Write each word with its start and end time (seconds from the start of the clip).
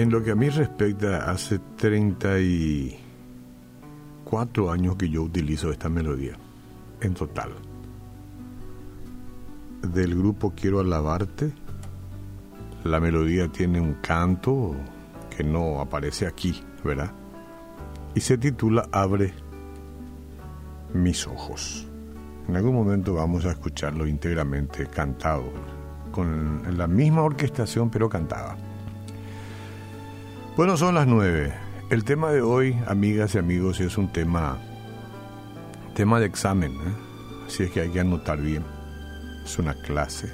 En 0.00 0.10
lo 0.10 0.24
que 0.24 0.30
a 0.30 0.34
mí 0.34 0.48
respecta, 0.48 1.30
hace 1.30 1.58
34 1.76 4.72
años 4.72 4.96
que 4.96 5.10
yo 5.10 5.24
utilizo 5.24 5.70
esta 5.70 5.90
melodía, 5.90 6.38
en 7.02 7.12
total. 7.12 7.50
Del 9.82 10.16
grupo 10.16 10.54
Quiero 10.56 10.80
Alabarte, 10.80 11.52
la 12.84 12.98
melodía 12.98 13.48
tiene 13.48 13.78
un 13.78 13.92
canto 14.00 14.74
que 15.36 15.44
no 15.44 15.82
aparece 15.82 16.26
aquí, 16.26 16.58
¿verdad? 16.82 17.12
Y 18.14 18.20
se 18.20 18.38
titula 18.38 18.88
Abre 18.92 19.34
mis 20.94 21.26
ojos. 21.26 21.86
En 22.48 22.56
algún 22.56 22.74
momento 22.74 23.16
vamos 23.16 23.44
a 23.44 23.50
escucharlo 23.50 24.06
íntegramente 24.06 24.86
cantado, 24.86 25.52
con 26.10 26.62
la 26.78 26.86
misma 26.86 27.20
orquestación 27.20 27.90
pero 27.90 28.08
cantada. 28.08 28.56
Bueno, 30.56 30.76
son 30.76 30.96
las 30.96 31.06
nueve. 31.06 31.54
El 31.90 32.04
tema 32.04 32.32
de 32.32 32.42
hoy, 32.42 32.76
amigas 32.86 33.34
y 33.34 33.38
amigos, 33.38 33.80
es 33.80 33.96
un 33.96 34.12
tema, 34.12 34.58
tema 35.94 36.18
de 36.18 36.26
examen, 36.26 36.72
¿eh? 36.72 36.94
así 37.46 37.62
es 37.62 37.70
que 37.70 37.82
hay 37.82 37.90
que 37.90 38.00
anotar 38.00 38.40
bien. 38.40 38.64
Es 39.44 39.58
una 39.58 39.74
clase 39.74 40.28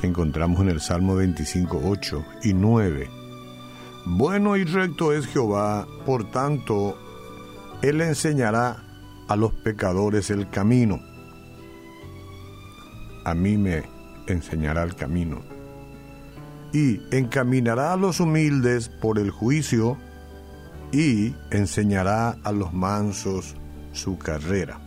que 0.00 0.08
encontramos 0.08 0.60
en 0.60 0.68
el 0.68 0.80
Salmo 0.80 1.14
25, 1.14 1.80
8 1.84 2.24
y 2.42 2.54
9. 2.54 3.08
Bueno 4.06 4.56
y 4.56 4.64
recto 4.64 5.12
es 5.12 5.26
Jehová, 5.28 5.86
por 6.04 6.30
tanto, 6.32 6.98
Él 7.82 8.00
enseñará 8.00 8.82
a 9.28 9.36
los 9.36 9.52
pecadores 9.52 10.30
el 10.30 10.50
camino. 10.50 10.98
A 13.24 13.34
mí 13.34 13.56
me 13.56 13.84
enseñará 14.26 14.82
el 14.82 14.96
camino. 14.96 15.49
Y 16.72 17.00
encaminará 17.10 17.92
a 17.92 17.96
los 17.96 18.20
humildes 18.20 18.88
por 18.88 19.18
el 19.18 19.30
juicio 19.30 19.96
y 20.92 21.34
enseñará 21.50 22.36
a 22.44 22.52
los 22.52 22.72
mansos 22.72 23.56
su 23.92 24.18
carrera. 24.18 24.80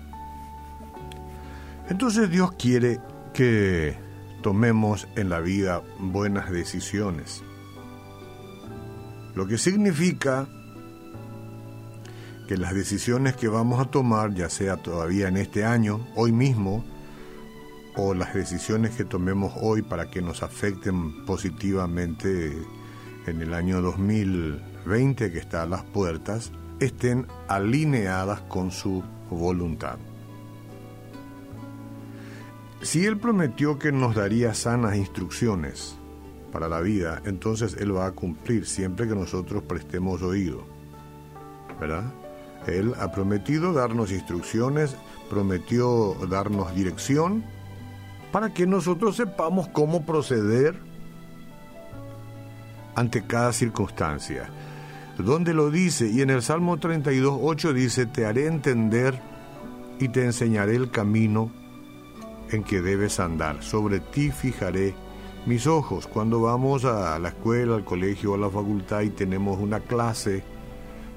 Entonces 1.89 2.29
Dios 2.29 2.53
quiere 2.53 2.99
que 3.33 3.97
tomemos 4.41 5.07
en 5.15 5.29
la 5.29 5.39
vida 5.39 5.81
buenas 5.99 6.51
decisiones. 6.51 7.43
Lo 9.35 9.47
que 9.47 9.57
significa 9.57 10.47
que 12.47 12.57
las 12.57 12.73
decisiones 12.73 13.35
que 13.35 13.47
vamos 13.47 13.79
a 13.79 13.89
tomar, 13.89 14.33
ya 14.33 14.49
sea 14.49 14.77
todavía 14.77 15.27
en 15.27 15.37
este 15.37 15.65
año, 15.65 16.05
hoy 16.15 16.31
mismo, 16.31 16.83
o 17.95 18.13
las 18.13 18.33
decisiones 18.33 18.95
que 18.95 19.05
tomemos 19.05 19.53
hoy 19.61 19.81
para 19.81 20.09
que 20.09 20.21
nos 20.21 20.43
afecten 20.43 21.25
positivamente 21.25 22.57
en 23.27 23.41
el 23.41 23.53
año 23.53 23.81
2020 23.81 25.31
que 25.31 25.39
está 25.39 25.63
a 25.63 25.67
las 25.67 25.83
puertas, 25.83 26.51
estén 26.79 27.27
alineadas 27.47 28.41
con 28.41 28.71
su 28.71 29.03
voluntad. 29.29 29.97
Si 32.81 33.05
Él 33.05 33.17
prometió 33.17 33.79
que 33.79 33.91
nos 33.91 34.15
daría 34.15 34.53
sanas 34.53 34.97
instrucciones 34.97 35.95
para 36.51 36.67
la 36.67 36.81
vida, 36.81 37.21
entonces 37.25 37.77
Él 37.79 37.95
va 37.95 38.07
a 38.07 38.11
cumplir 38.11 38.65
siempre 38.65 39.07
que 39.07 39.15
nosotros 39.15 39.63
prestemos 39.63 40.21
oído. 40.21 40.65
¿Verdad? 41.79 42.13
Él 42.67 42.93
ha 42.99 43.11
prometido 43.11 43.73
darnos 43.73 44.11
instrucciones, 44.11 44.95
prometió 45.29 46.15
darnos 46.29 46.75
dirección 46.75 47.43
para 48.33 48.51
que 48.51 48.65
nosotros 48.65 49.15
sepamos 49.15 49.67
cómo 49.67 50.07
proceder 50.07 50.75
ante 52.95 53.21
cada 53.27 53.53
circunstancia. 53.53 54.49
Donde 55.19 55.53
lo 55.53 55.69
dice, 55.69 56.09
y 56.09 56.21
en 56.21 56.31
el 56.31 56.41
Salmo 56.41 56.79
32, 56.79 57.37
8 57.39 57.73
dice, 57.73 58.07
te 58.07 58.25
haré 58.25 58.47
entender 58.47 59.21
y 59.99 60.09
te 60.09 60.25
enseñaré 60.25 60.75
el 60.75 60.89
camino 60.89 61.51
en 62.49 62.63
que 62.63 62.81
debes 62.81 63.19
andar. 63.19 63.61
Sobre 63.61 63.99
ti 63.99 64.31
fijaré 64.31 64.95
mis 65.45 65.67
ojos. 65.67 66.07
Cuando 66.07 66.41
vamos 66.41 66.85
a 66.85 67.19
la 67.19 67.29
escuela, 67.29 67.75
al 67.75 67.85
colegio, 67.85 68.33
a 68.33 68.39
la 68.39 68.49
facultad 68.49 69.01
y 69.01 69.11
tenemos 69.11 69.59
una 69.59 69.79
clase, 69.79 70.43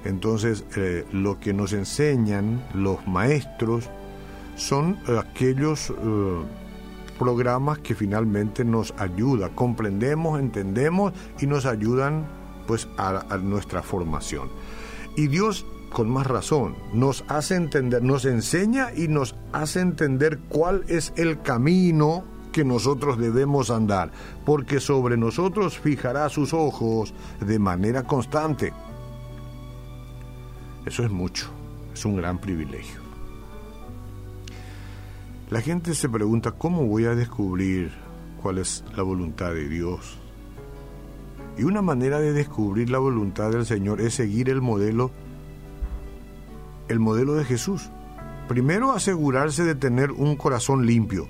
entonces 0.05 0.67
eh, 0.77 1.07
lo 1.13 1.41
que 1.41 1.55
nos 1.55 1.73
enseñan 1.73 2.63
los 2.75 3.07
maestros 3.07 3.89
son 4.55 4.99
aquellos 5.19 5.89
eh, 5.91 6.43
programas 7.19 7.78
que 7.78 7.94
finalmente 7.94 8.65
nos 8.65 8.94
ayudan, 8.99 9.54
comprendemos, 9.54 10.38
entendemos 10.38 11.12
y 11.41 11.47
nos 11.47 11.66
ayudan 11.66 12.27
pues 12.66 12.88
a 12.99 13.38
nuestra 13.38 13.82
formación. 13.82 14.49
Y 15.16 15.28
Dios 15.28 15.65
con 15.97 16.10
más 16.10 16.27
razón, 16.27 16.77
nos 16.93 17.25
hace 17.28 17.54
entender, 17.54 18.03
nos 18.03 18.25
enseña 18.25 18.93
y 18.94 19.09
nos 19.09 19.34
hace 19.53 19.81
entender 19.81 20.38
cuál 20.49 20.84
es 20.88 21.12
el 21.16 21.41
camino 21.41 22.25
que 22.53 22.65
nosotros 22.65 23.19
debemos 23.19 23.71
andar, 23.71 24.10
porque 24.44 24.81
sobre 24.81 25.16
nosotros 25.16 25.78
fijará 25.78 26.28
sus 26.28 26.53
ojos 26.53 27.15
de 27.41 27.59
manera 27.59 28.03
constante. 28.03 28.72
Eso 30.84 31.03
es 31.03 31.10
mucho, 31.10 31.47
es 31.93 32.04
un 32.04 32.16
gran 32.16 32.38
privilegio. 32.38 33.06
La 35.51 35.61
gente 35.61 35.95
se 35.95 36.09
pregunta, 36.09 36.53
¿cómo 36.53 36.87
voy 36.87 37.05
a 37.05 37.15
descubrir 37.15 37.93
cuál 38.43 38.59
es 38.59 38.83
la 38.97 39.05
voluntad 39.05 39.53
de 39.53 39.69
Dios? 39.69 40.19
Y 41.57 41.62
una 41.62 41.83
manera 41.83 42.19
de 42.19 42.33
descubrir 42.33 42.91
la 42.91 42.99
voluntad 42.99 43.51
del 43.51 43.65
Señor 43.65 44.01
es 44.01 44.15
seguir 44.15 44.51
el 44.51 44.61
modelo 44.61 45.12
el 46.89 46.99
modelo 46.99 47.34
de 47.34 47.45
Jesús. 47.45 47.91
Primero 48.49 48.93
asegurarse 48.93 49.65
de 49.65 49.75
tener 49.75 50.12
un 50.12 50.37
corazón 50.37 50.87
limpio, 50.87 51.29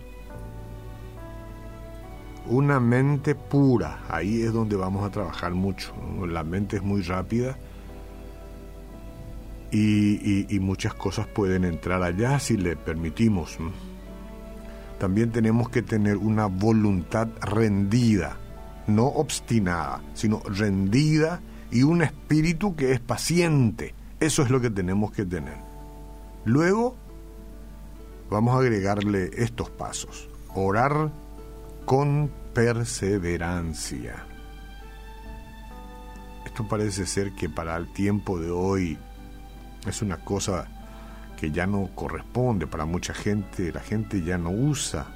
una 2.46 2.78
mente 2.78 3.34
pura. 3.34 4.00
Ahí 4.08 4.42
es 4.42 4.52
donde 4.52 4.76
vamos 4.76 5.04
a 5.04 5.10
trabajar 5.10 5.52
mucho. 5.52 5.94
La 6.26 6.44
mente 6.44 6.76
es 6.76 6.82
muy 6.82 7.02
rápida 7.02 7.56
y, 9.70 10.54
y, 10.54 10.60
muchas 10.60 10.94
cosas 10.94 11.26
pueden 11.26 11.64
entrar 11.64 12.02
allá 12.02 12.38
si 12.38 12.56
le 12.56 12.76
permitimos. 12.76 13.58
También 14.98 15.30
tenemos 15.30 15.68
que 15.68 15.82
tener 15.82 16.16
una 16.16 16.46
voluntad 16.46 17.28
rendida, 17.40 18.38
no 18.86 19.06
obstinada, 19.06 20.00
sino 20.14 20.40
rendida 20.44 21.40
y 21.70 21.82
un 21.82 22.02
espíritu 22.02 22.76
que 22.76 22.92
es 22.92 23.00
paciente 23.00 23.94
eso 24.18 24.42
es 24.42 24.50
lo 24.50 24.60
que 24.60 24.70
tenemos 24.70 25.12
que 25.12 25.26
tener. 25.26 25.58
Luego 26.44 26.96
vamos 28.30 28.54
a 28.54 28.60
agregarle 28.60 29.30
estos 29.34 29.68
pasos. 29.68 30.28
Orar 30.54 31.10
con 31.84 32.30
perseverancia. 32.54 34.24
Esto 36.46 36.66
parece 36.66 37.04
ser 37.04 37.32
que 37.32 37.50
para 37.50 37.76
el 37.76 37.92
tiempo 37.92 38.38
de 38.38 38.50
hoy 38.50 38.98
es 39.86 40.00
una 40.00 40.16
cosa 40.16 40.66
que 41.36 41.50
ya 41.50 41.66
no 41.66 41.90
corresponde 41.94 42.66
para 42.66 42.84
mucha 42.84 43.14
gente. 43.14 43.72
La 43.72 43.80
gente 43.80 44.22
ya 44.22 44.38
no 44.38 44.50
usa 44.50 45.06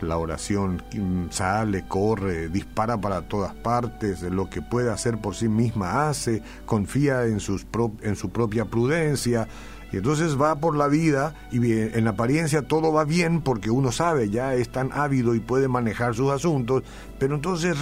la 0.00 0.18
oración 0.18 0.82
sale, 1.30 1.86
corre, 1.86 2.48
dispara 2.48 3.00
para 3.00 3.22
todas 3.22 3.54
partes, 3.54 4.22
lo 4.22 4.50
que 4.50 4.62
puede 4.62 4.90
hacer 4.90 5.18
por 5.18 5.34
sí 5.34 5.48
misma 5.48 6.08
hace, 6.08 6.42
confía 6.66 7.24
en, 7.24 7.40
sus 7.40 7.66
en 8.02 8.16
su 8.16 8.30
propia 8.30 8.66
prudencia, 8.66 9.48
y 9.92 9.98
entonces 9.98 10.40
va 10.40 10.56
por 10.56 10.76
la 10.76 10.88
vida 10.88 11.34
y 11.52 11.72
en 11.72 12.08
apariencia 12.08 12.62
todo 12.62 12.92
va 12.92 13.04
bien 13.04 13.40
porque 13.40 13.70
uno 13.70 13.92
sabe, 13.92 14.30
ya 14.30 14.54
es 14.54 14.68
tan 14.70 14.90
ávido 14.92 15.34
y 15.34 15.40
puede 15.40 15.68
manejar 15.68 16.14
sus 16.14 16.30
asuntos, 16.30 16.82
pero 17.18 17.36
entonces 17.36 17.76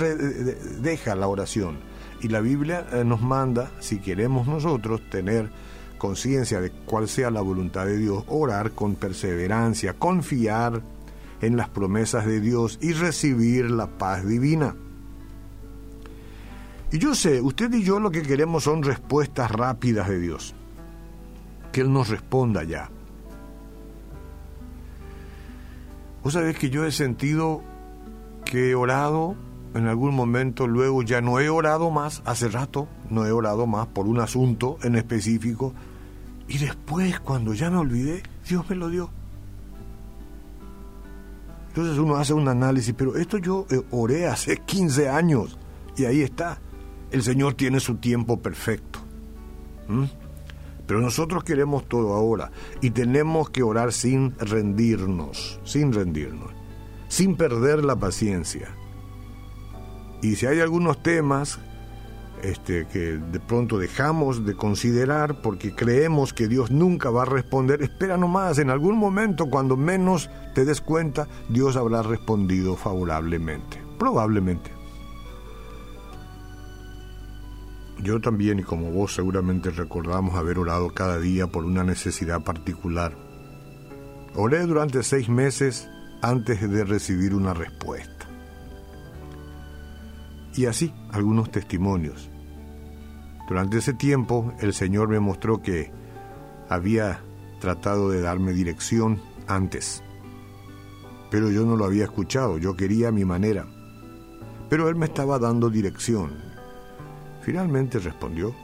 deja 0.82 1.14
la 1.14 1.28
oración. 1.28 1.78
Y 2.20 2.28
la 2.28 2.40
Biblia 2.40 2.86
eh, 2.92 3.04
nos 3.04 3.20
manda, 3.20 3.70
si 3.80 3.98
queremos 3.98 4.46
nosotros 4.46 5.02
tener 5.10 5.50
conciencia 5.98 6.60
de 6.60 6.70
cuál 6.70 7.08
sea 7.08 7.30
la 7.30 7.40
voluntad 7.40 7.86
de 7.86 7.96
Dios, 7.98 8.24
orar 8.28 8.72
con 8.72 8.94
perseverancia, 8.94 9.94
confiar, 9.94 10.82
en 11.44 11.56
las 11.56 11.68
promesas 11.68 12.26
de 12.26 12.40
Dios 12.40 12.78
y 12.80 12.92
recibir 12.92 13.70
la 13.70 13.86
paz 13.86 14.26
divina. 14.26 14.74
Y 16.90 16.98
yo 16.98 17.14
sé, 17.14 17.40
usted 17.40 17.72
y 17.72 17.82
yo 17.82 17.98
lo 18.00 18.10
que 18.10 18.22
queremos 18.22 18.64
son 18.64 18.82
respuestas 18.82 19.50
rápidas 19.50 20.08
de 20.08 20.20
Dios. 20.20 20.54
Que 21.72 21.82
Él 21.82 21.92
nos 21.92 22.08
responda 22.08 22.62
ya. 22.62 22.88
Vos 26.22 26.32
sabés 26.32 26.56
que 26.56 26.70
yo 26.70 26.84
he 26.86 26.92
sentido 26.92 27.62
que 28.44 28.70
he 28.70 28.74
orado 28.74 29.34
en 29.74 29.88
algún 29.88 30.14
momento, 30.14 30.66
luego 30.66 31.02
ya 31.02 31.20
no 31.20 31.40
he 31.40 31.48
orado 31.48 31.90
más, 31.90 32.22
hace 32.24 32.48
rato 32.48 32.88
no 33.10 33.26
he 33.26 33.32
orado 33.32 33.66
más 33.66 33.88
por 33.88 34.06
un 34.06 34.20
asunto 34.20 34.78
en 34.82 34.94
específico, 34.94 35.74
y 36.46 36.58
después 36.58 37.20
cuando 37.20 37.54
ya 37.54 37.70
me 37.70 37.78
olvidé, 37.78 38.22
Dios 38.48 38.68
me 38.68 38.76
lo 38.76 38.88
dio. 38.88 39.10
Entonces 41.68 41.98
uno 41.98 42.16
hace 42.16 42.34
un 42.34 42.48
análisis, 42.48 42.94
pero 42.96 43.16
esto 43.16 43.38
yo 43.38 43.66
eh, 43.68 43.82
oré 43.90 44.28
hace 44.28 44.58
15 44.58 45.08
años 45.08 45.58
y 45.96 46.04
ahí 46.04 46.22
está. 46.22 46.60
El 47.10 47.22
Señor 47.22 47.54
tiene 47.54 47.80
su 47.80 47.96
tiempo 47.96 48.40
perfecto. 48.40 49.00
Pero 50.86 51.00
nosotros 51.00 51.42
queremos 51.42 51.88
todo 51.88 52.14
ahora 52.14 52.50
y 52.80 52.90
tenemos 52.90 53.50
que 53.50 53.62
orar 53.62 53.92
sin 53.92 54.34
rendirnos, 54.38 55.60
sin 55.64 55.92
rendirnos, 55.92 56.52
sin 57.08 57.36
perder 57.36 57.84
la 57.84 57.96
paciencia. 57.96 58.68
Y 60.24 60.36
si 60.36 60.46
hay 60.46 60.60
algunos 60.60 61.02
temas 61.02 61.58
este, 62.42 62.86
que 62.86 63.18
de 63.18 63.40
pronto 63.40 63.76
dejamos 63.76 64.46
de 64.46 64.54
considerar 64.54 65.42
porque 65.42 65.74
creemos 65.74 66.32
que 66.32 66.48
Dios 66.48 66.70
nunca 66.70 67.10
va 67.10 67.22
a 67.22 67.26
responder, 67.26 67.82
espera 67.82 68.16
nomás, 68.16 68.56
en 68.58 68.70
algún 68.70 68.96
momento, 68.96 69.50
cuando 69.50 69.76
menos 69.76 70.30
te 70.54 70.64
des 70.64 70.80
cuenta, 70.80 71.28
Dios 71.50 71.76
habrá 71.76 72.02
respondido 72.02 72.74
favorablemente, 72.74 73.82
probablemente. 73.98 74.70
Yo 78.02 78.18
también, 78.18 78.60
y 78.60 78.62
como 78.62 78.92
vos 78.92 79.14
seguramente 79.14 79.68
recordamos 79.68 80.36
haber 80.36 80.58
orado 80.58 80.88
cada 80.94 81.18
día 81.18 81.48
por 81.48 81.66
una 81.66 81.84
necesidad 81.84 82.42
particular. 82.42 83.12
Oré 84.34 84.64
durante 84.64 85.02
seis 85.02 85.28
meses 85.28 85.86
antes 86.22 86.66
de 86.66 86.84
recibir 86.84 87.34
una 87.34 87.52
respuesta. 87.52 88.13
Y 90.56 90.66
así 90.66 90.92
algunos 91.10 91.50
testimonios. 91.50 92.30
Durante 93.48 93.78
ese 93.78 93.94
tiempo 93.94 94.52
el 94.60 94.72
Señor 94.72 95.08
me 95.08 95.20
mostró 95.20 95.60
que 95.60 95.90
había 96.68 97.20
tratado 97.60 98.10
de 98.10 98.20
darme 98.20 98.52
dirección 98.52 99.20
antes, 99.46 100.02
pero 101.30 101.50
yo 101.50 101.64
no 101.66 101.76
lo 101.76 101.84
había 101.84 102.04
escuchado, 102.04 102.58
yo 102.58 102.76
quería 102.76 103.10
mi 103.10 103.24
manera. 103.24 103.66
Pero 104.70 104.88
Él 104.88 104.96
me 104.96 105.06
estaba 105.06 105.38
dando 105.38 105.68
dirección, 105.68 106.44
Finalmente 107.44 107.98
respondió, 107.98 108.54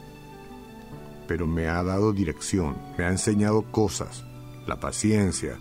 pero 1.28 1.46
me 1.46 1.68
ha 1.68 1.82
dado 1.82 2.14
dirección, 2.14 2.78
me 2.96 3.04
ha 3.04 3.10
enseñado 3.10 3.70
cosas, 3.70 4.24
la 4.66 4.80
paciencia, 4.80 5.58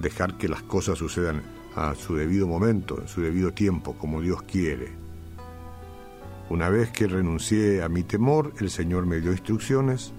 dejar 0.00 0.36
que 0.36 0.48
las 0.48 0.64
cosas 0.64 0.98
sucedan 0.98 1.44
a 1.76 1.94
su 1.94 2.16
debido 2.16 2.48
momento, 2.48 3.00
en 3.00 3.06
su 3.06 3.20
debido 3.20 3.52
tiempo, 3.52 3.96
como 3.96 4.20
Dios 4.20 4.42
quiere. 4.42 5.05
Una 6.48 6.68
vez 6.68 6.90
que 6.90 7.08
renuncié 7.08 7.82
a 7.82 7.88
mi 7.88 8.04
temor, 8.04 8.52
el 8.60 8.70
Señor 8.70 9.04
me 9.06 9.20
dio 9.20 9.32
instrucciones 9.32 10.12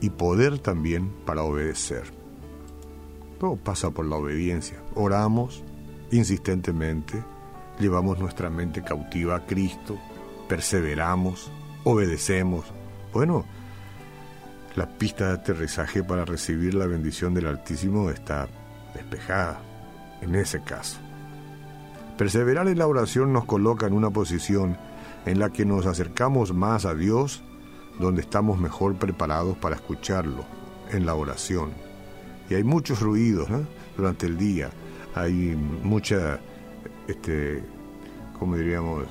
y 0.00 0.10
poder 0.10 0.58
también 0.58 1.10
para 1.24 1.42
obedecer. 1.42 2.04
Todo 3.40 3.56
pasa 3.56 3.90
por 3.90 4.06
la 4.06 4.16
obediencia. 4.16 4.80
Oramos 4.94 5.64
insistentemente, 6.12 7.24
llevamos 7.80 8.18
nuestra 8.18 8.50
mente 8.50 8.82
cautiva 8.82 9.36
a 9.36 9.46
Cristo, 9.46 9.98
perseveramos, 10.48 11.50
obedecemos. 11.82 12.66
Bueno, 13.12 13.44
la 14.76 14.86
pista 14.86 15.28
de 15.28 15.34
aterrizaje 15.34 16.04
para 16.04 16.24
recibir 16.24 16.74
la 16.74 16.86
bendición 16.86 17.34
del 17.34 17.46
Altísimo 17.46 18.10
está 18.10 18.48
despejada 18.94 19.60
en 20.20 20.34
ese 20.36 20.62
caso. 20.62 21.00
Perseverar 22.18 22.68
en 22.68 22.78
la 22.78 22.86
oración 22.86 23.32
nos 23.32 23.44
coloca 23.44 23.86
en 23.86 23.92
una 23.92 24.10
posición 24.10 24.76
en 25.26 25.38
la 25.38 25.50
que 25.50 25.64
nos 25.64 25.86
acercamos 25.86 26.52
más 26.52 26.84
a 26.84 26.94
Dios, 26.94 27.42
donde 27.98 28.20
estamos 28.20 28.58
mejor 28.58 28.96
preparados 28.96 29.56
para 29.56 29.76
escucharlo 29.76 30.44
en 30.90 31.06
la 31.06 31.14
oración. 31.14 31.70
Y 32.48 32.54
hay 32.54 32.64
muchos 32.64 33.00
ruidos 33.00 33.48
durante 33.96 34.26
el 34.26 34.36
día, 34.36 34.70
hay 35.14 35.56
mucha 35.82 36.40
este, 37.08 37.62
como 38.38 38.56
diríamos, 38.56 39.04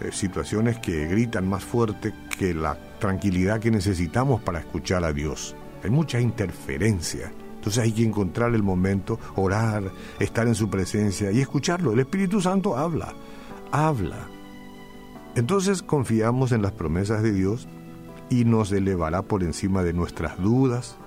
eh, 0.00 0.10
situaciones 0.12 0.78
que 0.78 1.06
gritan 1.06 1.48
más 1.48 1.64
fuerte 1.64 2.12
que 2.38 2.54
la 2.54 2.76
tranquilidad 2.98 3.60
que 3.60 3.70
necesitamos 3.70 4.40
para 4.42 4.60
escuchar 4.60 5.04
a 5.04 5.12
Dios. 5.12 5.54
Hay 5.82 5.90
mucha 5.90 6.20
interferencia. 6.20 7.30
Entonces 7.64 7.82
hay 7.82 7.92
que 7.92 8.04
encontrar 8.04 8.54
el 8.54 8.62
momento, 8.62 9.18
orar, 9.36 9.90
estar 10.18 10.46
en 10.46 10.54
su 10.54 10.68
presencia 10.68 11.32
y 11.32 11.40
escucharlo. 11.40 11.92
El 11.92 12.00
Espíritu 12.00 12.42
Santo 12.42 12.76
habla, 12.76 13.14
habla. 13.72 14.28
Entonces 15.34 15.82
confiamos 15.82 16.52
en 16.52 16.60
las 16.60 16.72
promesas 16.72 17.22
de 17.22 17.32
Dios 17.32 17.66
y 18.28 18.44
nos 18.44 18.70
elevará 18.70 19.22
por 19.22 19.42
encima 19.42 19.82
de 19.82 19.94
nuestras 19.94 20.38
dudas 20.42 20.98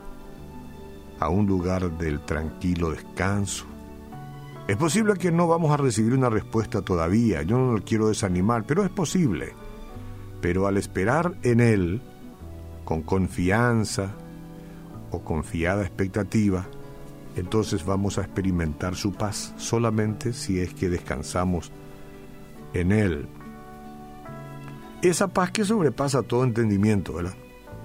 a 1.20 1.30
un 1.30 1.46
lugar 1.46 1.96
del 2.00 2.22
tranquilo 2.22 2.90
descanso, 2.90 3.66
es 4.68 4.76
posible 4.76 5.14
que 5.14 5.32
no 5.32 5.48
vamos 5.48 5.72
a 5.72 5.78
recibir 5.78 6.14
una 6.14 6.30
respuesta 6.30 6.82
todavía, 6.82 7.42
yo 7.44 7.58
no 7.58 7.74
lo 7.74 7.84
quiero 7.84 8.10
desanimar, 8.10 8.66
pero 8.66 8.84
es 8.84 8.90
posible. 8.90 9.54
Pero 10.42 10.68
al 10.68 10.76
esperar 10.76 11.36
en 11.44 11.62
Él, 11.62 12.02
con 12.84 13.02
confianza 13.04 14.14
o 15.12 15.22
confiada 15.24 15.84
expectativa, 15.84 16.68
entonces 17.36 17.86
vamos 17.86 18.18
a 18.18 18.22
experimentar 18.22 18.96
su 18.96 19.14
paz 19.14 19.54
solamente 19.58 20.34
si 20.34 20.60
es 20.60 20.74
que 20.74 20.90
descansamos 20.90 21.72
en 22.74 22.92
Él. 22.92 23.28
Esa 25.02 25.28
paz 25.28 25.52
que 25.52 25.64
sobrepasa 25.64 26.24
todo 26.24 26.44
entendimiento, 26.44 27.14
¿verdad? 27.14 27.36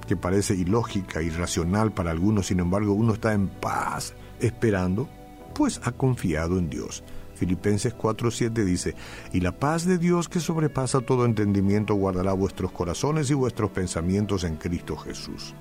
Que 0.08 0.16
parece 0.16 0.54
ilógica, 0.54 1.22
irracional 1.22 1.92
para 1.92 2.10
algunos, 2.10 2.46
sin 2.46 2.60
embargo 2.60 2.94
uno 2.94 3.12
está 3.12 3.34
en 3.34 3.48
paz 3.48 4.14
esperando 4.40 5.08
pues 5.52 5.80
ha 5.84 5.92
confiado 5.92 6.58
en 6.58 6.70
Dios. 6.70 7.04
Filipenses 7.34 7.94
4:7 7.94 8.64
dice, 8.64 8.94
y 9.32 9.40
la 9.40 9.52
paz 9.52 9.84
de 9.84 9.98
Dios 9.98 10.28
que 10.28 10.40
sobrepasa 10.40 11.00
todo 11.00 11.24
entendimiento 11.24 11.94
guardará 11.94 12.32
vuestros 12.32 12.72
corazones 12.72 13.30
y 13.30 13.34
vuestros 13.34 13.70
pensamientos 13.70 14.44
en 14.44 14.56
Cristo 14.56 14.96
Jesús. 14.96 15.54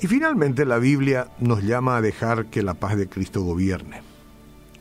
Y 0.00 0.06
finalmente 0.06 0.64
la 0.64 0.78
Biblia 0.78 1.28
nos 1.38 1.62
llama 1.62 1.96
a 1.96 2.02
dejar 2.02 2.46
que 2.46 2.62
la 2.62 2.74
paz 2.74 2.96
de 2.96 3.08
Cristo 3.08 3.42
gobierne. 3.42 4.02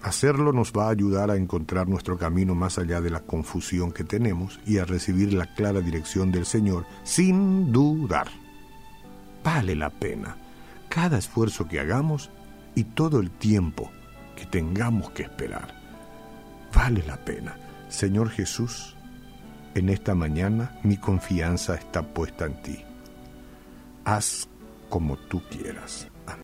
Hacerlo 0.02 0.52
nos 0.52 0.72
va 0.72 0.88
a 0.88 0.92
ayudar 0.92 1.32
a 1.32 1.36
encontrar 1.36 1.88
nuestro 1.88 2.18
camino 2.18 2.54
más 2.54 2.78
allá 2.78 3.02
de 3.02 3.10
la 3.10 3.22
confusión 3.22 3.92
que 3.92 4.04
tenemos 4.04 4.60
y 4.66 4.78
a 4.78 4.86
recibir 4.86 5.34
la 5.34 5.56
clara 5.56 5.82
dirección 5.82 6.32
del 6.32 6.46
Señor 6.46 6.86
sin 7.04 7.72
dudar. 7.72 8.28
Vale 9.44 9.76
la 9.76 9.90
pena. 9.90 10.38
Cada 10.90 11.18
esfuerzo 11.18 11.68
que 11.68 11.80
hagamos 11.80 12.30
y 12.76 12.84
todo 12.84 13.20
el 13.20 13.32
tiempo 13.32 13.92
que 14.36 14.46
tengamos 14.46 15.10
que 15.12 15.24
esperar. 15.24 15.74
Vale 16.74 17.04
la 17.08 17.18
pena. 17.18 17.58
Señor 17.88 18.30
Jesús, 18.30 18.96
en 19.76 19.90
esta 19.90 20.14
mañana 20.14 20.78
mi 20.84 20.98
confianza 20.98 21.76
está 21.76 22.04
puesta 22.04 22.46
en 22.46 22.62
ti. 22.62 22.84
Haz 24.04 24.48
como 24.96 25.18
tú 25.18 25.42
quieras. 25.50 26.08